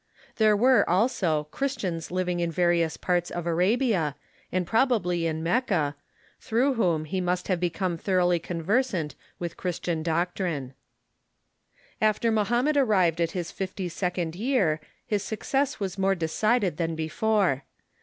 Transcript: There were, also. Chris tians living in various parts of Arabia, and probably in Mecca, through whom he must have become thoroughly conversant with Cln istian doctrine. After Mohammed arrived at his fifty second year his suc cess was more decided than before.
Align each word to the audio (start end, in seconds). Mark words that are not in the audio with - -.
There 0.37 0.57
were, 0.57 0.83
also. 0.89 1.47
Chris 1.51 1.75
tians 1.75 2.09
living 2.09 2.39
in 2.39 2.51
various 2.51 2.97
parts 2.97 3.29
of 3.29 3.45
Arabia, 3.45 4.15
and 4.51 4.65
probably 4.65 5.27
in 5.27 5.43
Mecca, 5.43 5.95
through 6.39 6.73
whom 6.73 7.05
he 7.05 7.21
must 7.21 7.47
have 7.49 7.59
become 7.59 7.99
thoroughly 7.99 8.39
conversant 8.39 9.13
with 9.37 9.57
Cln 9.57 9.69
istian 9.73 10.01
doctrine. 10.03 10.73
After 12.01 12.31
Mohammed 12.31 12.77
arrived 12.77 13.21
at 13.21 13.33
his 13.37 13.51
fifty 13.51 13.87
second 13.89 14.35
year 14.35 14.79
his 15.05 15.21
suc 15.21 15.43
cess 15.43 15.79
was 15.79 15.99
more 15.99 16.15
decided 16.15 16.77
than 16.77 16.95
before. 16.95 17.63